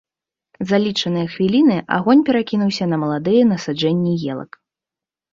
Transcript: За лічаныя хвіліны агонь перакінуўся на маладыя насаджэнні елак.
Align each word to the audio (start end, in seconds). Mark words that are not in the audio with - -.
За 0.69 0.77
лічаныя 0.85 1.25
хвіліны 1.33 1.75
агонь 1.97 2.23
перакінуўся 2.29 2.87
на 2.93 2.97
маладыя 3.03 3.43
насаджэнні 3.51 4.13
елак. 4.37 4.51